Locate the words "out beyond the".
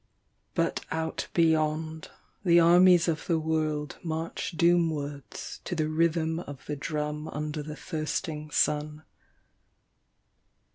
0.89-2.59